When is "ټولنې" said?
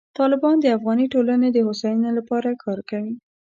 1.13-1.49